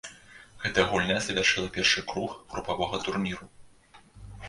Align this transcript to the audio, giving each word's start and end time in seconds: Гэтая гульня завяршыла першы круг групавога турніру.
Гэтая 0.63 0.85
гульня 0.93 1.17
завяршыла 1.27 1.69
першы 1.77 2.05
круг 2.09 2.35
групавога 2.55 3.05
турніру. 3.07 3.45